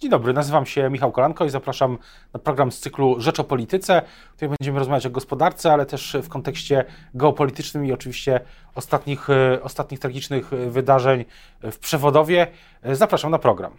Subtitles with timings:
[0.00, 1.98] Dzień dobry, nazywam się Michał Kolanko i zapraszam
[2.32, 4.02] na program z cyklu Rzecz o Polityce.
[4.32, 6.84] Tutaj będziemy rozmawiać o gospodarce, ale też w kontekście
[7.14, 8.40] geopolitycznym i oczywiście
[8.74, 11.24] ostatnich, e, ostatnich tragicznych wydarzeń
[11.62, 12.46] w Przewodowie.
[12.82, 13.76] E, zapraszam na program.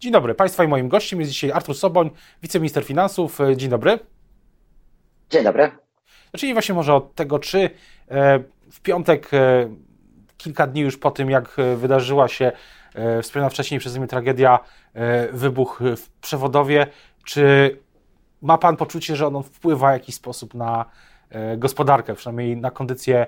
[0.00, 2.10] Dzień dobry, Państwa i moim gościem jest dzisiaj Artur Soboń,
[2.42, 3.40] wiceminister finansów.
[3.40, 3.98] E, dzień dobry.
[5.30, 5.70] Dzień dobry.
[6.32, 7.70] Zacznijmy właśnie może od tego, czy
[8.70, 9.30] w piątek,
[10.36, 12.52] kilka dni już po tym, jak wydarzyła się
[13.22, 14.58] wspomniana wcześniej przeze mnie tragedia,
[14.94, 16.86] e, wybuch w przewodowie.
[17.24, 17.76] Czy
[18.42, 20.84] ma Pan poczucie, że on wpływa w jakiś sposób na
[21.30, 23.26] e, gospodarkę, przynajmniej na kondycję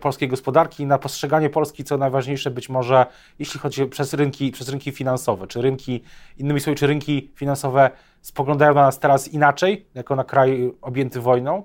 [0.00, 3.06] polskiej gospodarki, na postrzeganie Polski, co najważniejsze być może,
[3.38, 6.02] jeśli chodzi przez rynki, przez rynki finansowe, czy rynki,
[6.38, 11.62] innymi słowy, czy rynki finansowe spoglądają na nas teraz inaczej, jako na kraj objęty wojną?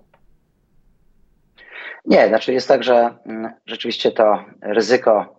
[2.06, 5.39] Nie, znaczy jest tak, że mm, rzeczywiście to ryzyko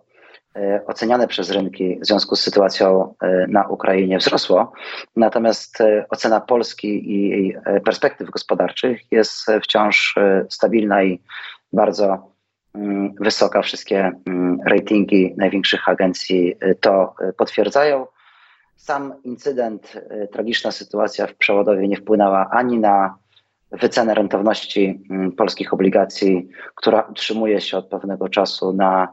[0.87, 4.71] oceniane przez rynki w związku z sytuacją e, na Ukrainie wzrosło.
[5.15, 10.15] Natomiast e, ocena Polski i jej perspektyw gospodarczych jest wciąż
[10.49, 11.21] stabilna i
[11.73, 12.33] bardzo
[12.75, 13.61] mm, wysoka.
[13.61, 18.07] Wszystkie mm, ratingi największych agencji to potwierdzają.
[18.75, 19.93] Sam incydent,
[20.31, 23.15] tragiczna sytuacja w przewodowie nie wpłynęła ani na
[23.71, 29.07] wycenę rentowności mm, polskich obligacji, która utrzymuje się od pewnego czasu na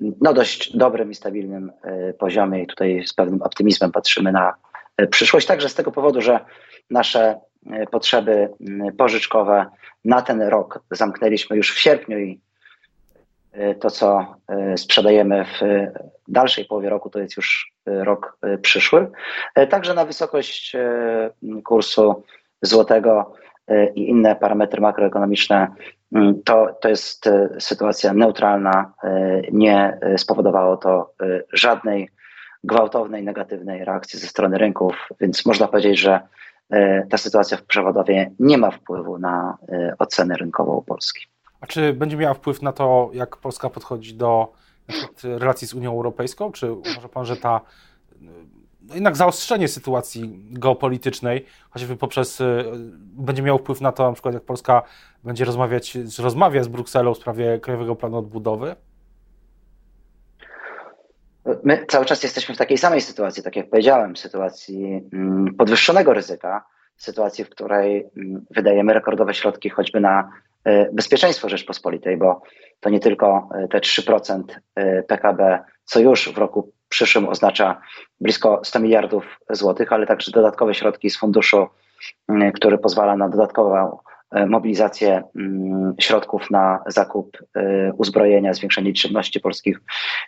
[0.00, 4.54] no, dość dobrym i stabilnym e, poziomie i tutaj z pewnym optymizmem patrzymy na
[4.96, 5.46] e, przyszłość.
[5.46, 6.40] Także z tego powodu, że
[6.90, 8.48] nasze e, potrzeby
[8.98, 9.66] pożyczkowe
[10.04, 12.40] na ten rok zamknęliśmy już w sierpniu i
[13.80, 14.34] to, co
[14.76, 15.60] sprzedajemy w
[16.28, 19.10] dalszej połowie roku, to jest już rok przyszły.
[19.70, 20.76] Także na wysokość
[21.64, 22.22] kursu
[22.62, 23.34] złotego
[23.94, 25.68] i inne parametry makroekonomiczne
[26.12, 28.92] Mm, to, to jest e, sytuacja neutralna.
[29.52, 31.14] Nie spowodowało to
[31.52, 32.08] żadnej
[32.64, 36.20] gwałtownej, negatywnej reakcji ze strony rynków, więc można powiedzieć, że
[37.10, 39.58] ta sytuacja w przewodowie nie ma wpływu na
[39.98, 41.26] ocenę rynkową Polski.
[41.60, 44.52] A czy będzie miała wpływ na to, jak Polska podchodzi do
[45.24, 46.52] relacji z Unią Europejską?
[46.52, 47.60] Czy uważa Pan, że ta
[48.94, 52.64] jednak zaostrzenie sytuacji geopolitycznej, choćby poprzez, y,
[52.98, 54.82] będzie miało wpływ na to, na przykład jak Polska
[55.24, 58.76] będzie rozmawiać, rozmawia z Brukselą w sprawie Krajowego Planu Odbudowy?
[61.64, 66.64] My cały czas jesteśmy w takiej samej sytuacji, tak jak powiedziałem, sytuacji mm, podwyższonego ryzyka,
[66.96, 70.30] sytuacji, w której mm, wydajemy rekordowe środki choćby na
[70.68, 72.42] y, bezpieczeństwo Rzeczpospolitej, bo
[72.80, 74.42] to nie tylko y, te 3%
[75.08, 77.80] PKB, co już w roku przyszłym oznacza
[78.20, 81.66] blisko 100 miliardów złotych, ale także dodatkowe środki z funduszu,
[82.28, 83.98] mm, który pozwala na dodatkową
[84.30, 89.80] e, mobilizację mm, środków na zakup e, uzbrojenia, zwiększenie liczebności polskich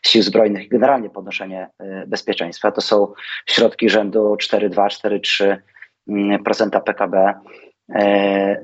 [0.02, 2.72] sił zbrojnych i generalnie podnoszenie e, bezpieczeństwa.
[2.72, 3.12] To są
[3.46, 5.58] środki rzędu 4,2-4,3%
[6.08, 6.44] mm,
[6.84, 7.34] PKB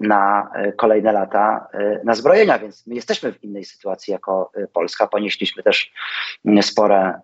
[0.00, 5.06] na kolejne lata e, na zbrojenia, więc my jesteśmy w innej sytuacji jako e, Polska.
[5.06, 5.92] Ponieśliśmy też
[6.62, 7.20] spore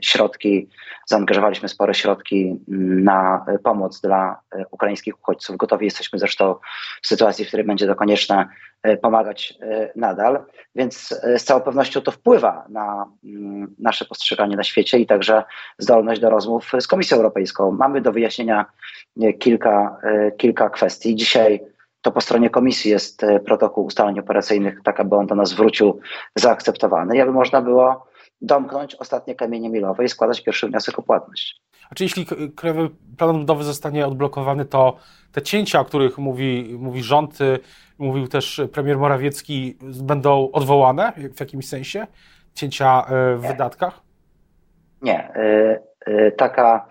[0.00, 0.68] środki,
[1.06, 2.60] zaangażowaliśmy spore środki
[3.02, 5.56] na pomoc dla ukraińskich uchodźców.
[5.56, 6.54] Gotowi jesteśmy zresztą
[7.02, 8.48] w sytuacji, w której będzie to konieczne
[9.02, 9.54] pomagać
[9.96, 10.44] nadal,
[10.74, 15.44] więc z całą pewnością to wpływa na mm, nasze postrzeganie na świecie i także
[15.78, 17.70] zdolność do rozmów z Komisją Europejską.
[17.70, 18.66] Mamy do wyjaśnienia
[19.38, 19.96] kilka,
[20.38, 21.14] kilka kwestii.
[21.14, 21.60] Dziś Dzisiaj
[22.02, 26.00] to po stronie komisji jest e, protokół ustaleń operacyjnych, tak aby on do nas wrócił
[26.34, 28.06] zaakceptowany i aby można było
[28.40, 31.62] domknąć ostatnie kamienie milowe i składać pierwszy wniosek o płatność.
[31.90, 32.26] A czy jeśli
[32.56, 34.96] Krajowy Plan Odbudowy zostanie odblokowany, to
[35.32, 37.58] te cięcia, o których mówi, mówi rząd, y,
[37.98, 42.06] mówił też premier Morawiecki, będą odwołane w jakimś sensie?
[42.54, 44.00] Cięcia e, w wydatkach?
[45.02, 45.32] Nie.
[46.08, 46.88] Y, taka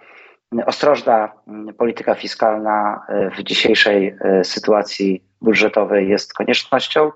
[0.65, 7.11] Ostrożna mm, polityka fiskalna e, w dzisiejszej e, sytuacji budżetowej jest koniecznością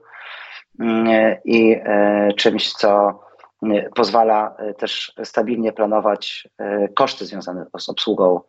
[0.79, 3.19] mm, i e, czymś, co
[3.63, 6.47] mm, pozwala też stabilnie planować
[6.95, 8.41] koszty związane z obsługą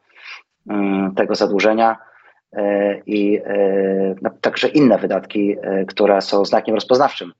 [1.16, 1.96] tego zadłużenia
[3.06, 3.40] i
[4.22, 5.56] no, także inne wydatki,
[5.88, 7.32] które są znakiem rozpoznawczym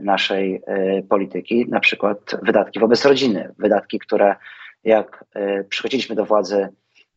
[0.00, 0.62] naszej
[1.08, 4.36] polityki, na przykład wydatki wobec rodziny, wydatki, które
[4.86, 6.68] jak e, przychodziliśmy do władzy,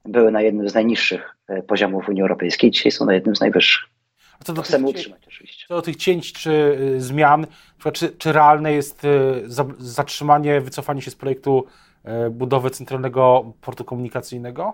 [0.05, 3.89] były na jednym z najniższych e, poziomów Unii Europejskiej, dzisiaj są na jednym z najwyższych.
[4.39, 5.65] A co do chcemy tych, utrzymać oczywiście.
[5.67, 7.47] Co do tych cięć czy e, zmian,
[7.93, 9.07] czy, czy realne jest
[9.77, 11.65] zatrzymanie, wycofanie się z projektu
[12.31, 14.73] budowy centralnego portu komunikacyjnego?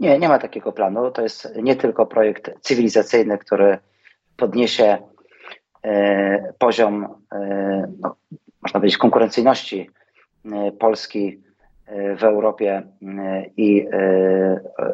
[0.00, 1.10] Nie, nie ma takiego planu.
[1.10, 3.78] To jest nie tylko projekt cywilizacyjny, który
[4.36, 4.98] podniesie
[6.58, 7.08] poziom,
[8.00, 8.16] no,
[8.62, 9.90] można powiedzieć, konkurencyjności
[10.78, 11.43] Polski
[12.16, 12.82] w Europie
[13.56, 13.86] i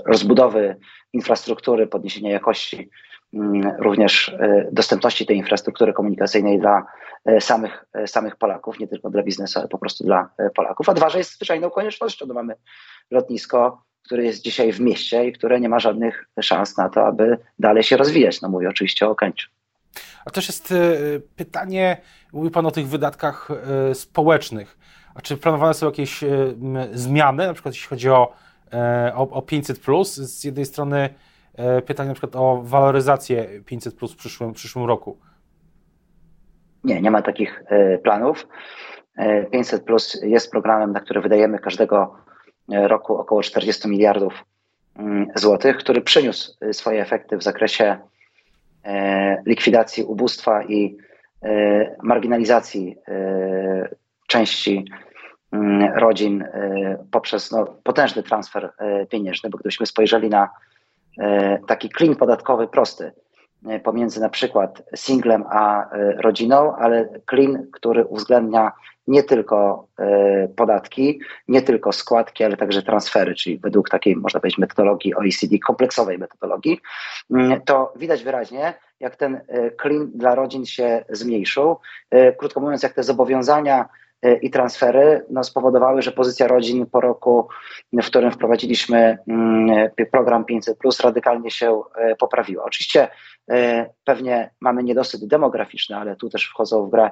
[0.06, 0.76] rozbudowy
[1.12, 2.90] infrastruktury, podniesienia jakości
[3.34, 6.86] Mm, również e, dostępności tej infrastruktury komunikacyjnej dla
[7.24, 10.88] e, samych, e, samych Polaków, nie tylko dla biznesu, ale po prostu dla Polaków.
[10.88, 12.26] A dwa, że jest zwyczajną koniecznością.
[12.26, 12.54] No mamy
[13.10, 17.38] lotnisko, które jest dzisiaj w mieście i które nie ma żadnych szans na to, aby
[17.58, 18.42] dalej się rozwijać.
[18.42, 19.48] No mówię oczywiście o Okęciu.
[20.24, 20.74] A też jest
[21.36, 22.00] pytanie,
[22.32, 23.48] mówi Pan o tych wydatkach
[23.94, 24.78] społecznych.
[25.14, 26.24] A czy planowane są jakieś
[26.92, 28.32] zmiany, na przykład jeśli chodzi o,
[29.14, 29.78] o, o 500?
[30.04, 31.14] Z jednej strony
[31.60, 35.18] E, pytanie na przykład o waloryzację 500 plus w przyszłym, przyszłym roku.
[36.84, 38.48] Nie, nie ma takich e, planów.
[39.52, 42.16] 500 e, plus jest programem, na który wydajemy każdego
[42.68, 44.44] roku około 40 miliardów
[44.96, 47.98] mm, złotych, który przyniósł swoje efekty w zakresie
[49.46, 50.96] likwidacji ubóstwa i
[52.02, 52.96] marginalizacji
[54.26, 54.84] części
[55.52, 56.44] mm, rodzin
[57.10, 58.72] poprzez no, potężny transfer
[59.10, 60.48] pieniężny, bo gdybyśmy spojrzeli na
[61.18, 63.12] E, taki klin podatkowy prosty
[63.66, 68.72] e, pomiędzy na przykład singlem a e, rodziną, ale klin, który uwzględnia
[69.10, 69.86] nie tylko
[70.56, 76.18] podatki, nie tylko składki, ale także transfery, czyli według takiej, można powiedzieć, metodologii OECD, kompleksowej
[76.18, 76.80] metodologii,
[77.30, 79.40] mm, to widać wyraźnie, jak ten
[79.76, 81.76] klin dla rodzin się zmniejszył.
[82.38, 83.88] Krótko mówiąc, jak te zobowiązania
[84.22, 87.48] E, i transfery no, spowodowały, że pozycja rodzin po roku,
[87.92, 92.64] w którym wprowadziliśmy mm, program 500, radykalnie się e, poprawiła.
[92.64, 93.08] Oczywiście e,
[94.04, 97.10] pewnie mamy niedosyt demograficzny, ale tu też wchodzą w grę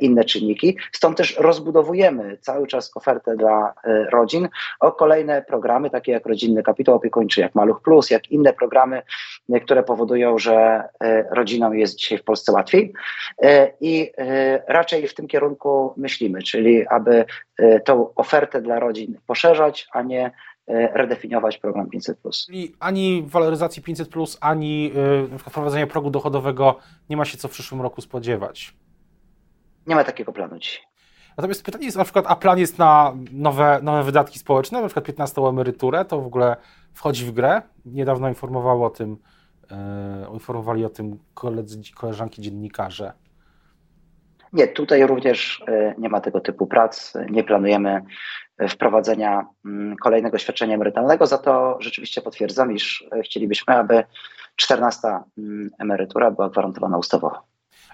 [0.00, 0.76] inne czynniki.
[0.92, 3.74] Stąd też rozbudowujemy cały czas ofertę dla
[4.12, 4.48] rodzin
[4.80, 9.02] o kolejne programy, takie jak Rodzinny Kapitał Opiekuńczy, jak Maluch Plus, jak inne programy,
[9.64, 10.84] które powodują, że
[11.30, 12.92] rodzinom jest dzisiaj w Polsce łatwiej.
[13.80, 14.12] I
[14.68, 17.24] raczej w tym kierunku myślimy czyli aby
[17.58, 20.32] e, tą ofertę dla rodzin poszerzać, a nie e,
[20.66, 22.18] redefiniować program 500.
[22.46, 24.08] Czyli ani waloryzacji 500,
[24.40, 24.92] ani
[25.34, 26.78] e, wprowadzenia progu dochodowego
[27.10, 28.74] nie ma się co w przyszłym roku spodziewać.
[29.86, 30.84] Nie ma takiego planu dzisiaj.
[31.36, 35.04] Natomiast pytanie jest na przykład, a plan jest na nowe, nowe wydatki społeczne, na przykład
[35.04, 36.56] 15 emeryturę, to w ogóle
[36.92, 37.62] wchodzi w grę.
[37.84, 39.16] Niedawno informowało o tym,
[39.70, 43.12] e, informowali o tym koledzy, koleżanki dziennikarze.
[44.52, 47.14] Nie, tutaj również e, nie ma tego typu prac.
[47.30, 48.02] Nie planujemy e,
[48.68, 51.26] wprowadzenia mm, kolejnego świadczenia emerytalnego.
[51.26, 54.04] Za to rzeczywiście potwierdzam, iż e, chcielibyśmy, aby
[54.56, 55.08] 14
[55.38, 57.42] mm, emerytura była gwarantowana ustawowo.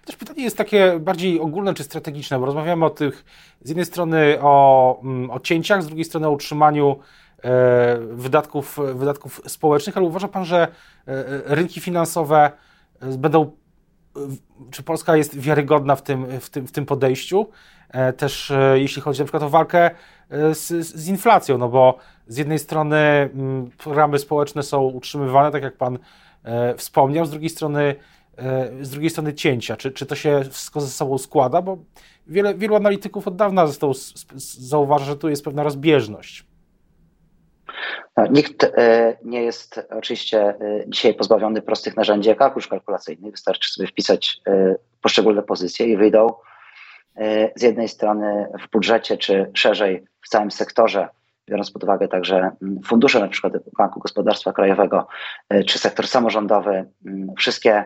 [0.05, 3.25] Też pytanie jest takie bardziej ogólne czy strategiczne, bo rozmawiamy o tych
[3.61, 6.99] z jednej strony o, mm, o cięciach, z drugiej strony o utrzymaniu
[8.01, 10.69] wydatków, wydatków społecznych, ale uważa Pan, że
[11.47, 12.51] rynki finansowe
[13.01, 13.51] będą
[14.71, 17.47] czy Polska jest wiarygodna w tym, w tym, w tym podejściu,
[17.91, 19.91] e, też e, jeśli chodzi na przykład o walkę
[20.31, 25.63] e, z, z inflacją, no bo z jednej strony mm, programy społeczne są utrzymywane, tak
[25.63, 25.99] jak Pan
[26.77, 27.95] wspomniał, z drugiej strony
[28.81, 29.77] z drugiej strony cięcia.
[29.77, 31.63] Czy, czy to się wszystko ze sobą składa?
[31.63, 31.79] Bo
[32.27, 33.67] wiele, wielu analityków od dawna
[34.37, 36.45] zauważa, że tu jest pewna rozbieżność.
[38.19, 40.57] No, nikt e, nie jest oczywiście e,
[40.89, 43.31] dzisiaj pozbawiony prostych narzędzi jak arkusz kalkulacyjny.
[43.31, 46.33] Wystarczy sobie wpisać e, poszczególne pozycje i wyjdą
[47.57, 51.09] z jednej strony w budżecie, czy szerzej w całym sektorze,
[51.49, 52.51] biorąc pod uwagę także
[52.85, 55.07] fundusze, na przykład Banku Gospodarstwa Krajowego,
[55.67, 56.85] czy sektor samorządowy,
[57.39, 57.85] wszystkie E,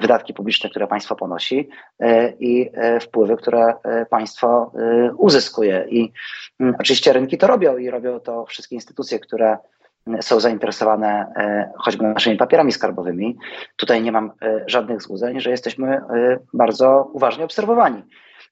[0.00, 1.68] wydatki publiczne, które państwo ponosi
[2.00, 3.74] e, i e, wpływy, które
[4.10, 4.72] państwo
[5.16, 5.86] uzyskuje.
[5.88, 6.12] I
[6.60, 9.58] mm, oczywiście rynki to robią i robią to wszystkie instytucje, które
[10.20, 11.32] są zainteresowane
[11.76, 13.36] choćby naszymi papierami skarbowymi.
[13.76, 14.32] Tutaj nie mam
[14.66, 16.00] żadnych złudzeń, że jesteśmy
[16.54, 18.02] bardzo uważnie obserwowani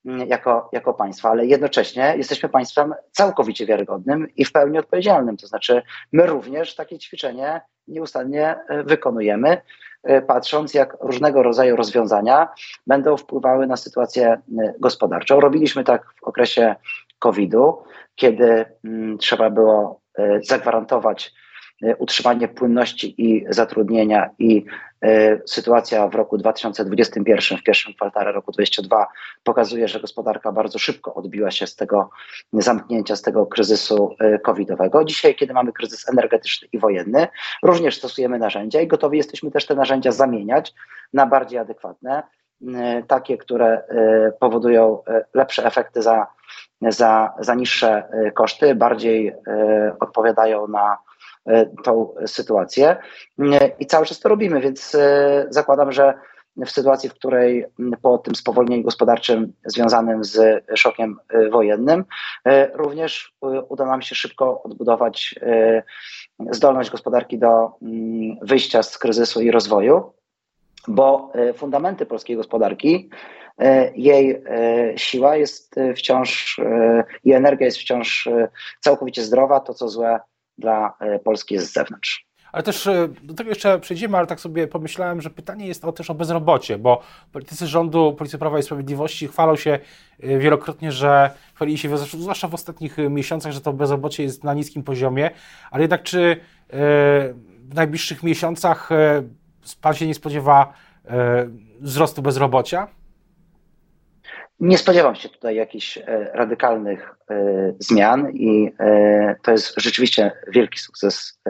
[0.07, 5.37] mm, jako, jako państwo, ale jednocześnie jesteśmy państwem całkowicie wiarygodnym i w pełni odpowiedzialnym.
[5.37, 9.63] To znaczy, my również takie ćwiczenie nieustannie wykonujemy.
[10.03, 12.49] E, patrząc, jak różnego rodzaju rozwiązania
[12.87, 14.41] będą wpływały na sytuację e,
[14.79, 15.41] gospodarczą.
[15.41, 16.75] Robiliśmy tak w okresie
[17.19, 17.83] COVID-u,
[18.15, 21.35] kiedy mm, trzeba było e, zagwarantować
[21.99, 24.65] utrzymanie płynności i zatrudnienia i
[25.03, 29.07] e, sytuacja w roku 2021, w pierwszym kwartale roku 2022
[29.45, 32.11] pokazuje, że gospodarka bardzo szybko odbiła się z tego
[32.53, 35.05] zamknięcia, z tego kryzysu e, covidowego.
[35.05, 37.29] Dzisiaj, kiedy mamy kryzys energetyczny i wojenny,
[37.63, 40.75] również stosujemy narzędzia i gotowi jesteśmy też te narzędzia zamieniać
[41.13, 42.23] na bardziej adekwatne,
[43.07, 43.83] takie, które
[44.41, 45.03] powodują
[45.35, 46.27] lepsze efekty za,
[46.83, 49.35] za, za niższe koszty, bardziej
[50.01, 51.10] odpowiadają na E,
[51.85, 52.97] tą sytuację
[53.79, 56.15] i cały czas to robimy, więc e, zakładam, że
[56.57, 57.67] w sytuacji, w której
[58.03, 61.17] po tym spowolnieniu gospodarczym związanym z szokiem
[61.51, 62.05] wojennym,
[62.75, 63.35] również
[63.69, 65.35] uda nam się szybko odbudować
[66.51, 67.73] zdolność gospodarki do
[68.43, 70.13] wyjścia z kryzysu i rozwoju,
[70.89, 73.11] bo fundamenty polskiej gospodarki
[73.61, 76.61] E, jej e, siła jest e, wciąż
[77.25, 78.29] i energia jest wciąż
[78.81, 79.61] całkowicie zdrowa.
[79.61, 80.21] To, co złe
[80.61, 82.27] dla Polski jest z zewnątrz.
[82.53, 82.89] Ale też
[83.23, 86.79] do tego jeszcze przejdziemy, ale tak sobie pomyślałem, że pytanie jest o, też o bezrobocie,
[86.79, 87.03] bo
[87.33, 89.79] politycy rządu, politycy Prawa i Sprawiedliwości chwalą się
[90.19, 95.31] wielokrotnie, że chwalili się, zwłaszcza w ostatnich miesiącach, że to bezrobocie jest na niskim poziomie,
[95.71, 96.41] ale jednak czy
[97.69, 98.89] w najbliższych miesiącach
[99.81, 100.73] Pan się nie spodziewa
[101.81, 102.89] wzrostu bezrobocia?
[104.61, 107.35] Nie spodziewam się tutaj jakichś e, radykalnych e,
[107.79, 111.41] zmian i e, to jest rzeczywiście wielki sukces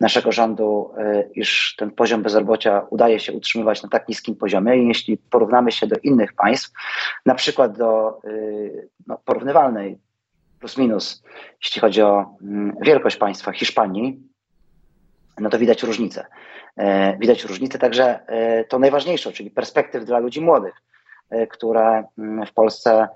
[0.00, 0.94] naszego rządu,
[1.34, 4.76] iż ten poziom bezrobocia udaje się utrzymywać na tak niskim poziomie.
[4.76, 6.72] I jeśli porównamy się do innych państw,
[7.26, 8.20] na przykład do
[9.06, 9.98] no, porównywalnej
[10.60, 11.22] plus minus,
[11.62, 14.20] jeśli chodzi o mm, wielkość państwa Hiszpanii,
[15.38, 16.26] no to widać różnicę.
[17.18, 18.20] Widać różnicę także
[18.68, 20.74] to najważniejsze, czyli perspektyw dla ludzi młodych
[21.50, 23.08] które mm, w Polsce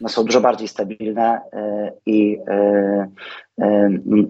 [0.00, 3.08] no, są dużo bardziej stabilne e, i, e,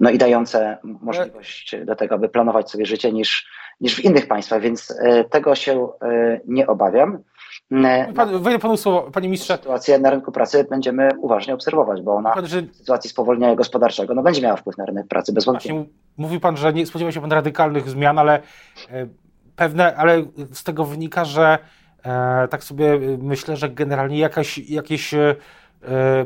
[0.00, 3.50] no, i dające możliwość do tego, aby planować sobie życie niż,
[3.80, 4.98] niż w innych państwach, więc
[5.30, 5.88] tego się
[6.46, 7.18] nie obawiam.
[8.14, 9.56] Pan, wejdę panu słowo, panie ministrze.
[9.56, 12.62] Sytuację na rynku pracy będziemy uważnie obserwować, bo ona pan, że...
[12.62, 15.84] w sytuacji spowolnienia gospodarczego no, będzie miała wpływ na rynek pracy bez wątpienia.
[16.16, 18.42] Mówił pan, że nie spodziewa się pan radykalnych zmian, ale
[19.56, 21.85] pewne, ale z tego wynika, że E,
[22.50, 25.34] tak sobie y, myślę, że generalnie jakaś, jakieś e,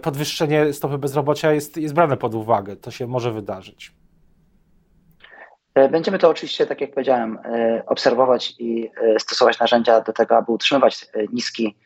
[0.02, 2.76] podwyższenie stopy bezrobocia jest, jest brane pod uwagę.
[2.76, 3.92] To się może wydarzyć.
[5.75, 7.38] E, będziemy to oczywiście, tak jak powiedziałem,
[7.87, 11.76] obserwować i stosować narzędzia do tego, aby utrzymywać niski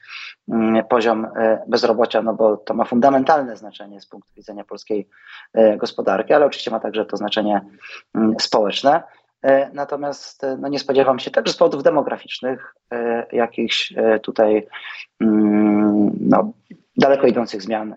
[0.48, 1.26] mm, poziom
[1.66, 5.08] bezrobocia, no bo to ma fundamentalne znaczenie z punktu widzenia polskiej
[5.76, 7.60] gospodarki, ale oczywiście ma także to znaczenie
[8.14, 9.02] mm, społeczne.
[9.44, 14.66] E, natomiast e, no nie spodziewam się także z powodów demograficznych e, jakichś tutaj
[15.20, 16.52] mm, no,
[16.96, 17.94] daleko idących zmian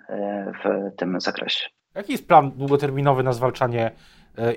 [0.64, 1.70] w tym zakresie.
[1.96, 3.92] Jaki jest plan długoterminowy na zwalczanie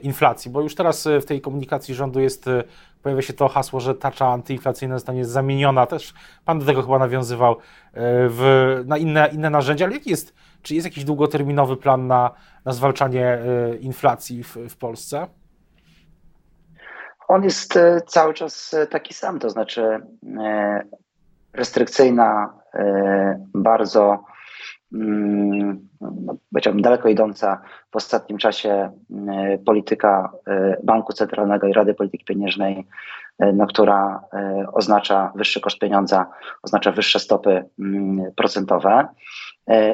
[0.02, 0.50] inflacji?
[0.50, 2.46] Bo już teraz w tej komunikacji rządu jest,
[3.02, 5.86] pojawia się to hasło, że tarcza antyinflacyjna zostanie zamieniona.
[5.86, 7.56] Też pan do tego chyba nawiązywał
[8.28, 12.30] w, na inne, inne narzędzia, ale jaki jest, czy jest jakiś długoterminowy plan na,
[12.64, 13.38] na zwalczanie
[13.80, 15.26] inflacji w, w Polsce?
[17.30, 20.00] On jest e, cały czas e, taki sam, to znaczy
[20.38, 20.82] e,
[21.52, 22.52] restrykcyjna,
[23.54, 24.24] bardzo
[24.92, 28.90] mm, no, powiedziałbym daleko idąca w ostatnim czasie
[29.66, 30.32] polityka
[30.84, 32.86] Banku Centralnego i Rady Polityki Pieniężnej,
[33.38, 34.20] no, która
[34.72, 36.26] oznacza wyższy koszt pieniądza,
[36.62, 39.08] oznacza wyższe stopy mm, procentowe.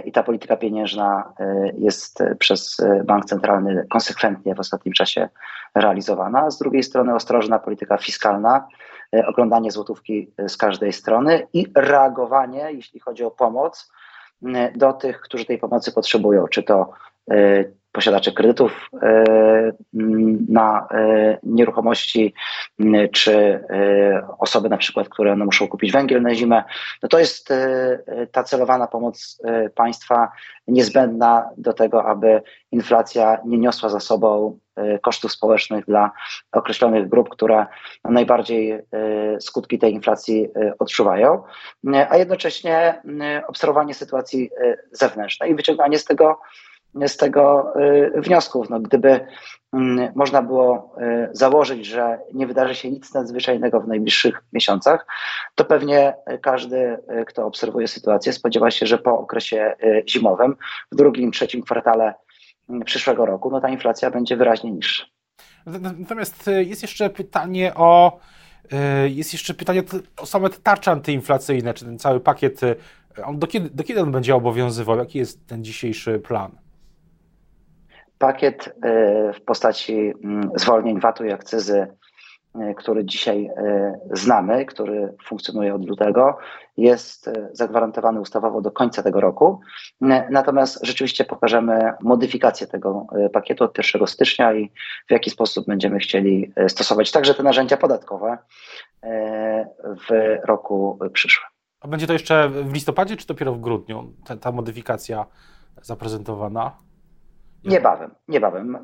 [0.05, 1.33] I ta polityka pieniężna
[1.79, 5.29] jest przez Bank Centralny konsekwentnie w ostatnim czasie
[5.77, 6.51] realizowana.
[6.51, 8.69] Z drugiej strony ostrożna polityka fiskalna,
[9.15, 13.93] e, oglądanie złotówki e, z każdej strony i reagowanie, jeśli chodzi o pomoc,
[14.75, 16.91] do tych, którzy tej pomocy potrzebują, czy to
[17.97, 18.91] e, posiadacze kredytów
[20.49, 20.89] na
[21.43, 22.35] nieruchomości,
[23.13, 23.65] czy
[24.39, 26.65] osoby na przykład, które muszą kupić węgiel na zimę.
[27.03, 27.49] No to jest
[28.33, 29.43] ta celowana pomoc
[29.75, 30.33] państwa
[30.69, 36.11] niezbędna do tego, aby inflacja nie niosła za sobą E, kosztów społecznych dla
[36.53, 37.67] określonych grup, które
[38.05, 38.83] najbardziej e,
[39.41, 41.43] skutki tej inflacji e, odczuwają,
[42.11, 43.03] a jednocześnie
[43.47, 44.51] obserwowanie sytuacji
[44.93, 46.41] zewnętrznej i wyciąganie z tego,
[47.07, 47.73] z tego
[48.17, 48.71] wniosków.
[48.71, 49.27] No, gdyby
[50.15, 50.95] można było
[51.33, 55.07] założyć, że nie wydarzy się nic nadzwyczajnego w najbliższych miesiącach,
[55.55, 59.75] to pewnie każdy, kto obserwuje sytuację, spodziewa się, że po okresie
[60.09, 60.57] zimowym,
[60.93, 62.15] w drugim, trzecim kwartale
[62.85, 65.05] przyszłego roku, no ta inflacja będzie wyraźnie niższa.
[65.99, 68.19] Natomiast jest jeszcze pytanie o
[69.09, 69.83] jest jeszcze pytanie
[70.17, 72.61] o same tarcze antyinflacyjne, czy ten cały pakiet,
[73.35, 74.99] do, kiedy, do kiedy on będzie obowiązywał?
[74.99, 76.59] Jaki jest ten dzisiejszy plan?
[78.19, 78.75] Pakiet
[79.35, 81.87] w postaci mm, zwolnień VAT-u i akcyzy
[82.61, 86.39] E, który dzisiaj e, znamy, który funkcjonuje od lutego,
[86.77, 89.61] jest e, zagwarantowany ustawowo do końca tego roku.
[90.31, 94.73] Natomiast rzeczywiście pokażemy modyfikację tego pakietu od 1 stycznia i
[95.09, 98.39] w jaki sposób będziemy chcieli stosować także te narzędzia podatkowe
[100.09, 101.49] w roku przyszłym.
[101.81, 105.27] A będzie to jeszcze w listopadzie, czy dopiero w grudniu ta, ta modyfikacja
[105.83, 106.86] zaprezentowana?
[107.67, 108.79] Niebawem, niebawem.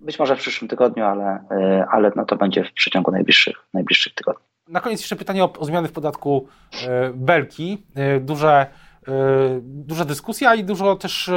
[0.00, 4.14] Być może w przyszłym tygodniu, ale, e, ale no to będzie w przeciągu najbliższych, najbliższych
[4.14, 4.44] tygodni.
[4.68, 6.48] Na koniec jeszcze pytanie o, o zmiany w podatku
[7.14, 7.86] Belki.
[8.20, 8.66] Duże,
[9.62, 11.30] duża dyskusja i dużo też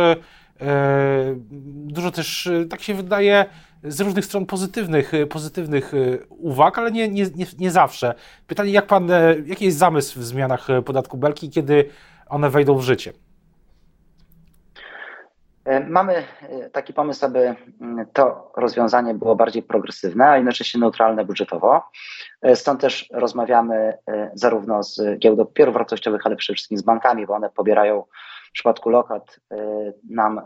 [1.65, 3.45] dużo też, tak się wydaje,
[3.83, 5.91] z różnych stron pozytywnych, pozytywnych
[6.29, 7.25] uwag, ale nie, nie,
[7.57, 8.13] nie zawsze.
[8.47, 9.09] Pytanie, jak pan,
[9.45, 11.89] jaki jest zamysł w zmianach podatku Belki, kiedy
[12.27, 13.13] one wejdą w życie?
[15.65, 21.25] E, mamy e, taki pomysł, aby mm, to rozwiązanie było bardziej progresywne, a jednocześnie neutralne
[21.25, 21.81] budżetowo.
[22.41, 23.97] E, stąd też rozmawiamy
[24.33, 28.03] zarówno z giełdą papierów wartościowych, ale przede wszystkim z bankami, bo one pobierają
[28.49, 29.39] w przypadku lokat
[30.09, 30.41] nam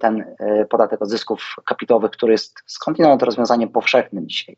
[0.00, 0.36] ten
[0.70, 4.56] podatek od zysków kapitałowych, który jest skądinąd rozwiązaniem powszechnym dzisiaj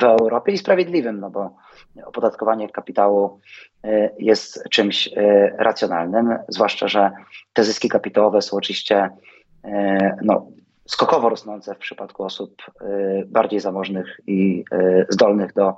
[0.00, 1.56] w Europie i sprawiedliwym, no bo
[2.04, 3.40] opodatkowanie kapitału
[3.84, 5.12] e, jest czymś e,
[5.58, 7.10] racjonalnym, zwłaszcza, że
[7.52, 9.10] te zyski kapitałowe są oczywiście
[9.64, 10.46] e, no,
[10.86, 12.62] skokowo rosnące w przypadku osób
[13.26, 14.64] bardziej zamożnych i
[15.08, 15.76] zdolnych do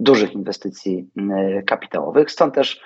[0.00, 1.08] dużych inwestycji
[1.66, 2.30] kapitałowych.
[2.30, 2.80] Stąd też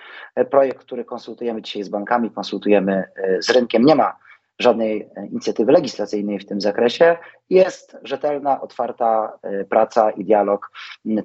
[0.50, 3.04] projekt, który konsultujemy dzisiaj z bankami, konsultujemy
[3.40, 4.16] z rynkiem, nie ma
[4.58, 7.16] żadnej e, inicjatywy legislacyjnej w tym zakresie.
[7.50, 10.70] Jest rzetelna, otwarta e, praca i dialog,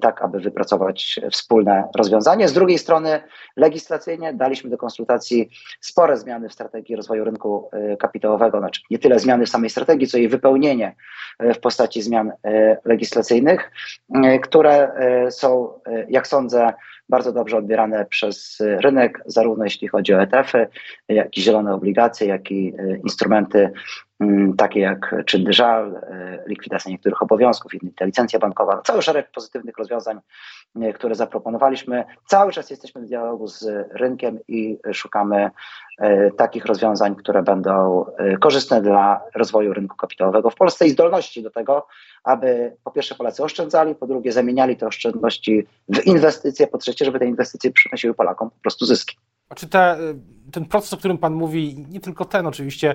[0.00, 2.48] tak aby wypracować wspólne rozwiązanie.
[2.48, 3.22] Z drugiej strony,
[3.56, 9.18] legislacyjnie daliśmy do konsultacji spore zmiany w strategii rozwoju rynku e, kapitałowego, znaczy nie tyle
[9.18, 10.94] zmiany w samej strategii, co jej wypełnienie
[11.40, 12.32] w postaci zmian
[12.84, 13.70] legislacyjnych,
[14.42, 14.92] które
[15.30, 16.72] są, jak sądzę,
[17.12, 20.66] bardzo dobrze odbierane przez rynek, zarówno jeśli chodzi o ETF-y,
[21.08, 23.70] jak i zielone obligacje, jak i e, instrumenty
[24.56, 30.20] takie jak czyn de żal, e, likwidacja niektórych obowiązków, licencja bankowa, cały szereg pozytywnych rozwiązań,
[30.76, 32.04] e, które zaproponowaliśmy.
[32.26, 35.50] Cały czas jesteśmy w dialogu z rynkiem i szukamy
[36.36, 38.04] takich rozwiązań, które będą
[38.40, 41.86] korzystne dla rozwoju rynku kapitałowego w Polsce i zdolności do tego,
[42.24, 47.18] aby po pierwsze Polacy oszczędzali, po drugie zamieniali te oszczędności w inwestycje, po trzecie, żeby
[47.18, 49.16] te inwestycje przynosiły Polakom po prostu zyski.
[49.52, 49.96] A czy te,
[50.52, 52.94] ten proces, o którym Pan mówi, nie tylko ten oczywiście,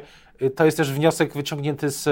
[0.56, 2.04] to jest też wniosek wyciągnięty z,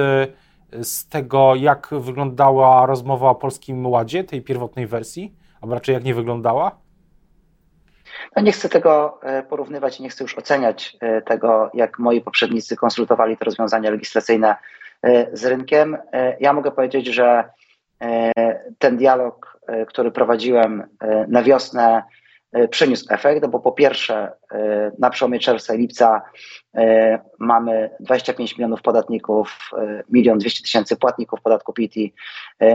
[0.81, 6.15] z tego, jak wyglądała rozmowa o Polskim Ładzie, tej pierwotnej wersji, albo raczej jak nie
[6.15, 6.79] wyglądała?
[8.35, 12.21] No nie chcę tego e, porównywać i nie chcę już oceniać e, tego, jak moi
[12.21, 14.55] poprzednicy konsultowali te rozwiązania legislacyjne
[15.05, 15.97] E, z rynkiem.
[16.39, 17.43] Ja mogę powiedzieć, że
[18.79, 20.83] ten dialog, który prowadziłem
[21.27, 22.03] na wiosnę,
[22.69, 24.31] przyniósł efekt, bo po pierwsze
[24.99, 26.21] na przełomie czerwca i lipca
[27.39, 29.69] mamy 25 milionów podatników,
[30.09, 32.13] milion 200 tysięcy płatników podatku PIT.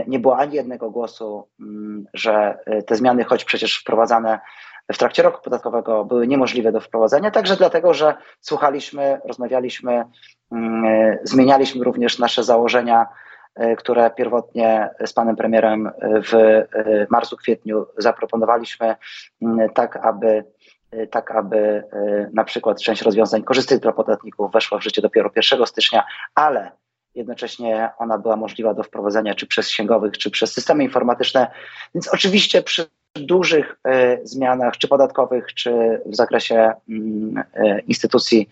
[0.07, 4.39] Nie było ani jednego głosu, mm, że te zmiany, choć przecież wprowadzane
[4.93, 10.03] w trakcie roku podatkowego były niemożliwe do wprowadzenia, także dlatego, że słuchaliśmy, rozmawialiśmy,
[10.51, 13.30] mm, e, zmienialiśmy również nasze założenia, e,
[13.77, 16.67] które pierwotnie z panem premierem w e,
[17.09, 18.95] marcu, kwietniu zaproponowaliśmy,
[19.73, 20.43] tak aby
[21.11, 21.83] tak aby
[22.33, 26.03] na przykład część rozwiązań korzystnych dla podatników weszła w życie dopiero 1 stycznia,
[26.35, 26.71] ale
[27.15, 31.51] jednocześnie ona była możliwa do wprowadzenia czy przez księgowych, czy przez systemy informatyczne.
[31.95, 32.85] Więc oczywiście przy
[33.15, 38.49] dużych e, zmianach, czy podatkowych, czy w zakresie e, instytucji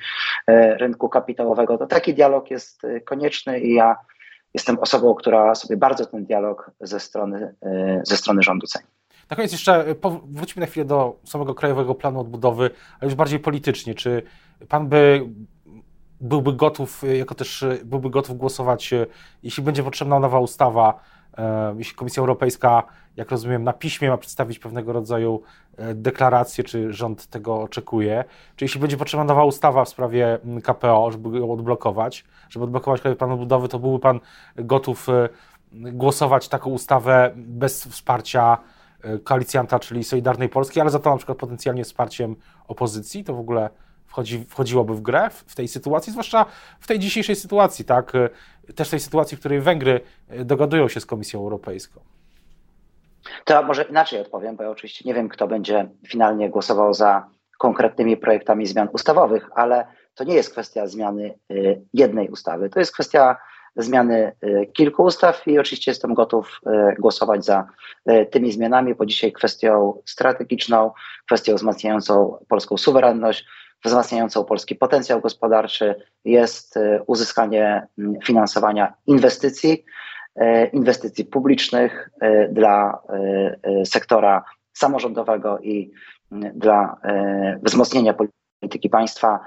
[0.48, 3.96] e, rynku kapitałowego, to taki dialog jest konieczny i ja
[4.54, 7.56] jestem osobą, która sobie bardzo ten dialog ze strony,
[8.04, 8.86] ze strony rządu ceni.
[9.30, 13.96] Na koniec jeszcze wróćmy na chwilę do samego Krajowego Planu Odbudowy, ale już bardziej politycznie.
[13.96, 14.24] Czy
[14.70, 15.30] pan by
[16.22, 18.94] byłby gotów, jako też byłby gotów głosować,
[19.44, 21.19] jeśli będzie potrzebna nowa ustawa, E,
[21.78, 22.84] jeśli Komisja Europejska,
[23.16, 25.42] jak rozumiem, na piśmie ma przedstawić pewnego rodzaju
[25.78, 28.24] e, deklarację, czy rząd tego oczekuje,
[28.56, 33.18] czy jeśli będzie potrzebna nowa ustawa w sprawie KPO, żeby ją odblokować, żeby odblokować Krajowy
[33.18, 34.20] Plan Odbudowy, to byłby Pan
[34.56, 35.30] gotów e,
[35.74, 38.58] głosować taką ustawę bez wsparcia
[39.24, 42.36] koalicjanta, czyli Solidarnej Polski, ale za to na przykład potencjalnie wsparciem
[42.68, 43.70] opozycji, to w ogóle
[44.10, 46.46] wchodzi, wchodziłoby w grę w, w tej sytuacji, zwłaszcza
[46.80, 48.14] w tej dzisiejszej sytuacji, tak?
[48.76, 52.00] Też w tej sytuacji, w której Węgry e, dogadują się z Komisją Europejską.
[53.46, 58.18] To może inaczej odpowiem, bo ja oczywiście nie wiem, kto będzie finalnie głosował za konkretnymi
[58.18, 61.54] projektami zmian ustawowych, ale to nie jest kwestia zmiany e,
[61.94, 62.70] jednej ustawy.
[62.70, 63.38] To jest kwestia
[63.76, 64.32] zmiany
[64.74, 66.62] kilku ustaw i oczywiście jestem gotów
[67.00, 67.68] głosować za
[68.32, 70.92] tymi zmianami, bo dzisiaj kwestią strategiczną,
[71.26, 73.46] kwestią wzmacniającą polską suwerenność,
[73.86, 77.88] wzmacniającą polski potencjał gospodarczy jest e, uzyskanie
[78.24, 79.86] finansowania inwestycji,
[80.36, 83.02] e, inwestycji publicznych e, dla
[83.86, 85.92] sektora samorządowego i
[86.54, 86.98] dla
[87.64, 88.14] wzmocnienia
[88.62, 89.40] polityki państwa.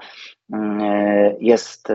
[1.39, 1.87] jest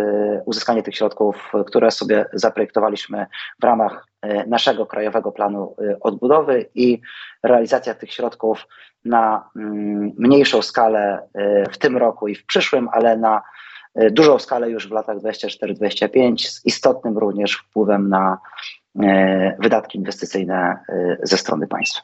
[0.47, 3.27] uzyskanie tych środków, które sobie zaprojektowaliśmy
[3.61, 4.08] w ramach
[4.47, 7.01] naszego Krajowego Planu Odbudowy i
[7.43, 8.67] realizacja tych środków
[9.05, 11.29] na mm, mniejszą skalę
[11.73, 13.43] w tym roku i w przyszłym, ale na
[14.11, 18.39] dużą skalę już w latach 24-25 z istotnym również wpływem na
[19.59, 20.79] wydatki inwestycyjne
[21.23, 22.03] ze strony państwa.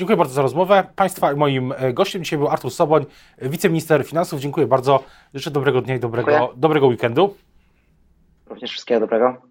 [0.00, 0.84] Dziękuję bardzo za rozmowę.
[0.96, 3.06] Państwa moim e, gościem dzisiaj był Artur Soboń,
[3.42, 4.40] wiceminister finansów.
[4.40, 5.04] Dziękuję bardzo.
[5.34, 7.34] Życzę dobrego dnia i dobrego, dobrego weekendu.
[8.46, 9.49] Również wszystkiego dobrego.